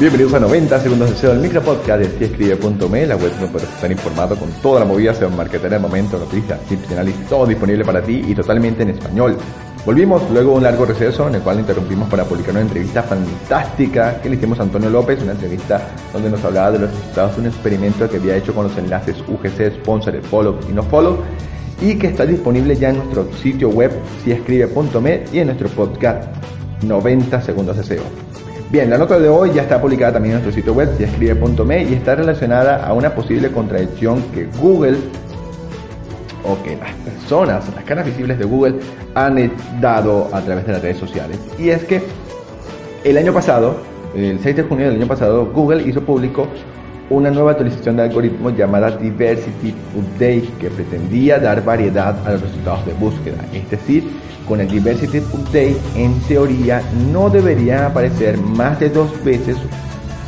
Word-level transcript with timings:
Bienvenidos 0.00 0.34
a 0.34 0.40
90 0.40 0.80
segundos 0.80 1.10
de 1.10 1.16
SEO 1.16 1.30
del 1.32 1.40
micropodcast 1.40 2.02
de 2.02 2.18
siescribe.me, 2.18 3.06
la 3.06 3.14
web 3.14 3.30
donde 3.32 3.48
puedes 3.48 3.68
estar 3.68 3.92
informado 3.92 4.36
con 4.36 4.50
toda 4.62 4.80
la 4.80 4.86
movida 4.86 5.14
SEO 5.14 5.30
marketer 5.30 5.66
en 5.66 5.74
el 5.74 5.80
momento, 5.80 6.18
noticias, 6.18 6.58
tips 6.62 6.90
y 6.90 6.92
análisis, 6.94 7.26
todo 7.28 7.46
disponible 7.46 7.84
para 7.84 8.02
ti 8.02 8.24
y 8.26 8.34
totalmente 8.34 8.82
en 8.82 8.90
español. 8.90 9.36
Volvimos 9.84 10.22
luego 10.30 10.52
de 10.52 10.56
un 10.56 10.62
largo 10.62 10.86
receso 10.86 11.28
en 11.28 11.36
el 11.36 11.42
cual 11.42 11.60
interrumpimos 11.60 12.08
para 12.08 12.24
publicar 12.24 12.52
una 12.52 12.62
entrevista 12.62 13.02
fantástica 13.02 14.20
que 14.20 14.30
le 14.30 14.36
hicimos 14.36 14.58
a 14.60 14.62
Antonio 14.62 14.90
López, 14.90 15.22
una 15.22 15.32
entrevista 15.32 15.88
donde 16.12 16.30
nos 16.30 16.42
hablaba 16.42 16.72
de 16.72 16.78
los 16.80 16.90
resultados 16.90 17.36
de 17.36 17.40
un 17.42 17.46
experimento 17.48 18.08
que 18.08 18.16
había 18.16 18.36
hecho 18.36 18.54
con 18.54 18.68
los 18.68 18.76
enlaces 18.78 19.16
UGC, 19.28 19.82
Sponsor, 19.82 20.20
Follow 20.22 20.58
y 20.68 20.72
No 20.72 20.82
Follow 20.84 21.18
y 21.80 21.96
que 21.96 22.08
está 22.08 22.24
disponible 22.24 22.76
ya 22.76 22.90
en 22.90 22.96
nuestro 22.96 23.28
sitio 23.42 23.68
web 23.68 23.92
siescribe.me 24.24 25.24
y 25.32 25.40
en 25.40 25.48
nuestro 25.48 25.68
podcast 25.68 26.24
90 26.82 27.42
segundos 27.42 27.76
de 27.76 27.84
SEO. 27.84 28.31
Bien, 28.72 28.88
la 28.88 28.96
nota 28.96 29.18
de 29.18 29.28
hoy 29.28 29.52
ya 29.52 29.60
está 29.60 29.78
publicada 29.78 30.14
también 30.14 30.36
en 30.36 30.42
nuestro 30.42 30.58
sitio 30.58 30.72
web 30.72 30.96
siescribe.me 30.96 31.82
y 31.82 31.92
está 31.92 32.14
relacionada 32.14 32.82
a 32.82 32.94
una 32.94 33.14
posible 33.14 33.50
contradicción 33.50 34.22
que 34.32 34.46
Google 34.58 34.96
o 36.42 36.56
que 36.62 36.76
las 36.76 36.94
personas, 36.94 37.68
las 37.74 37.84
caras 37.84 38.06
visibles 38.06 38.38
de 38.38 38.46
Google 38.46 38.76
han 39.14 39.52
dado 39.78 40.30
a 40.32 40.40
través 40.40 40.66
de 40.66 40.72
las 40.72 40.80
redes 40.80 40.96
sociales. 40.96 41.38
Y 41.58 41.68
es 41.68 41.84
que 41.84 42.00
el 43.04 43.18
año 43.18 43.34
pasado, 43.34 43.76
el 44.16 44.40
6 44.40 44.56
de 44.56 44.62
junio 44.62 44.86
del 44.86 44.96
año 44.96 45.06
pasado, 45.06 45.44
Google 45.52 45.82
hizo 45.86 46.00
público 46.00 46.48
una 47.10 47.30
nueva 47.30 47.52
actualización 47.52 47.96
de 47.96 48.02
algoritmo 48.04 48.50
llamada 48.50 48.90
Diversity 48.90 49.74
Update 49.94 50.48
que 50.60 50.70
pretendía 50.70 51.38
dar 51.38 51.64
variedad 51.64 52.16
a 52.26 52.32
los 52.32 52.42
resultados 52.42 52.86
de 52.86 52.92
búsqueda. 52.94 53.44
Es 53.52 53.70
decir, 53.70 54.10
con 54.48 54.60
el 54.60 54.68
Diversity 54.68 55.18
Update 55.18 55.76
en 55.96 56.20
teoría 56.22 56.82
no 57.12 57.30
debería 57.30 57.86
aparecer 57.86 58.38
más 58.38 58.80
de 58.80 58.88
dos 58.90 59.10
veces 59.24 59.56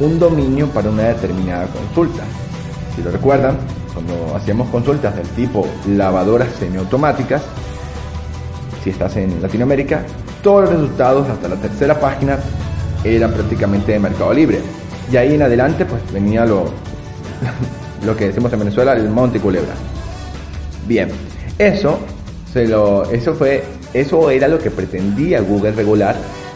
un 0.00 0.18
dominio 0.18 0.68
para 0.68 0.90
una 0.90 1.04
determinada 1.04 1.66
consulta. 1.66 2.22
Si 2.94 3.02
lo 3.02 3.10
recuerdan, 3.10 3.56
cuando 3.92 4.36
hacíamos 4.36 4.68
consultas 4.68 5.16
del 5.16 5.26
tipo 5.28 5.66
lavadoras 5.88 6.52
semiautomáticas, 6.58 7.42
si 8.82 8.90
estás 8.90 9.16
en 9.16 9.40
Latinoamérica, 9.40 10.02
todos 10.42 10.62
los 10.64 10.72
resultados 10.72 11.28
hasta 11.28 11.48
la 11.48 11.56
tercera 11.56 11.98
página 11.98 12.38
eran 13.02 13.32
prácticamente 13.32 13.92
de 13.92 13.98
Mercado 13.98 14.32
Libre. 14.34 14.60
Y 15.12 15.16
ahí 15.16 15.34
en 15.34 15.42
adelante 15.42 15.84
pues 15.84 16.00
venía 16.12 16.46
lo, 16.46 16.64
lo 18.04 18.16
que 18.16 18.26
decimos 18.26 18.52
en 18.52 18.58
Venezuela, 18.60 18.92
el 18.92 19.08
monte 19.08 19.40
culebra. 19.40 19.74
Bien, 20.86 21.08
eso, 21.58 21.98
se 22.52 22.66
lo, 22.66 23.04
eso, 23.10 23.34
fue, 23.34 23.64
eso 23.92 24.30
era 24.30 24.48
lo 24.48 24.58
que 24.58 24.70
pretendía 24.70 25.40
Google 25.40 25.72
regular 25.72 26.14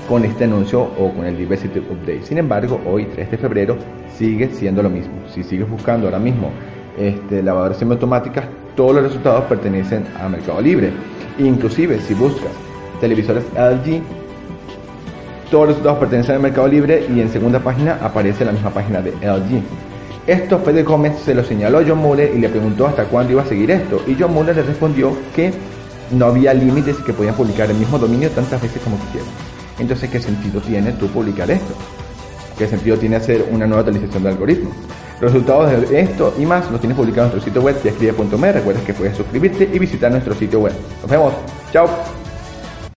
con 0.09 0.25
este 0.25 0.45
anuncio 0.45 0.83
o 0.83 1.13
con 1.13 1.27
el 1.27 1.37
Diversity 1.37 1.79
Update. 1.79 2.23
Sin 2.25 2.39
embargo, 2.39 2.81
hoy 2.87 3.07
3 3.15 3.31
de 3.31 3.39
febrero 3.39 3.77
sigue 4.17 4.49
siendo 4.53 4.83
lo 4.83 4.91
mismo. 4.91 5.13
Si 5.33 5.43
sigues 5.45 5.69
buscando 5.69 6.07
ahora 6.07 6.19
mismo 6.19 6.51
este, 6.99 7.43
lavadoras 7.43 7.79
semiautomáticas, 7.79 8.47
todos 8.75 8.95
los 8.95 9.05
resultados 9.05 9.45
pertenecen 9.45 10.07
a 10.19 10.29
Mercado 10.29 10.61
Libre. 10.61 10.93
Inclusive 11.39 12.01
si 12.01 12.15
buscas 12.15 12.51
televisores 13.01 13.45
LG, 13.55 14.03
todos 15.51 15.67
los 15.67 15.69
resultados 15.69 15.99
pertenecen 15.99 16.37
al 16.37 16.43
Mercado 16.43 16.69
Libre 16.69 17.07
y 17.09 17.21
en 17.21 17.31
segunda 17.31 17.59
página 17.61 17.99
aparece 18.03 18.45
la 18.45 18.53
misma 18.53 18.71
página 18.71 19.01
de 19.01 19.13
LG. 19.13 19.63
Esto 20.27 20.59
Fede 20.59 20.83
Gómez 20.83 21.15
se 21.25 21.35
lo 21.35 21.43
señaló 21.43 21.79
a 21.79 21.85
John 21.87 21.99
Muller 21.99 22.33
y 22.35 22.39
le 22.39 22.51
preguntó 22.51 22.87
hasta 22.87 23.05
cuándo 23.05 23.33
iba 23.33 23.43
a 23.43 23.47
seguir 23.47 23.71
esto. 23.71 24.03
Y 24.07 24.17
John 24.19 24.35
Muller 24.35 24.55
le 24.55 24.63
respondió 24.63 25.17
que 25.35 25.53
no 26.11 26.27
había 26.27 26.53
límites 26.53 26.97
y 27.01 27.03
que 27.03 27.13
podían 27.13 27.35
publicar 27.35 27.71
el 27.71 27.77
mismo 27.77 27.99
dominio 27.99 28.31
tantas 28.31 28.61
veces 28.61 28.83
como 28.83 28.99
quisieran. 29.01 29.29
Entonces, 29.79 30.11
¿qué 30.11 30.21
sentido 30.21 30.61
tiene 30.61 30.93
tú 30.93 31.07
publicar 31.09 31.51
esto? 31.51 31.75
¿Qué 32.59 32.67
sentido 32.67 32.99
tiene 32.99 33.17
hacer 33.17 33.47
una 33.51 33.67
nueva 33.67 33.81
actualización 33.81 34.23
del 34.23 34.33
algoritmo? 34.33 34.71
Los 35.21 35.33
resultados 35.33 35.89
de 35.89 36.01
esto 36.01 36.35
y 36.39 36.45
más 36.45 36.71
los 36.71 36.81
tienes 36.81 36.97
publicados 36.97 37.31
en 37.31 37.37
nuestro 37.37 37.51
sitio 37.51 37.63
web, 37.63 37.77
escribe.me. 37.83 38.53
Recuerda 38.53 38.81
que 38.83 38.95
puedes 38.95 39.17
suscribirte 39.17 39.69
y 39.73 39.79
visitar 39.79 40.11
nuestro 40.11 40.35
sitio 40.35 40.61
web. 40.61 40.73
Nos 41.03 41.11
vemos. 41.11 41.33
Chao. 41.73 41.89